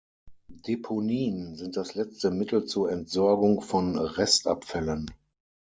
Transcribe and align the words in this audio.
Deponien 0.49 1.55
sind 1.57 1.77
das 1.77 1.93
letzte 1.93 2.31
Mittel 2.31 2.65
zur 2.65 2.91
Entsorgung 2.91 3.61
von 3.61 3.99
Restabfällen. 3.99 5.11